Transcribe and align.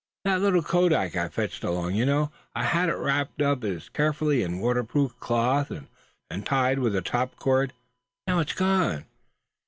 "That 0.25 0.41
little 0.41 0.63
kodak 0.63 1.15
I 1.15 1.29
fetched 1.29 1.63
along; 1.63 1.93
you 1.93 2.07
know 2.07 2.31
I 2.55 2.63
had 2.63 2.89
it 2.89 2.95
wrapped 2.95 3.39
so 3.39 3.79
carefully 3.93 4.41
in 4.41 4.55
a 4.55 4.57
waterproof 4.57 5.19
cloth, 5.19 5.69
and 6.27 6.43
tied 6.43 6.79
with 6.79 7.03
top 7.05 7.35
cord. 7.35 7.71
Now 8.25 8.39
it's 8.39 8.53
gone! 8.53 9.05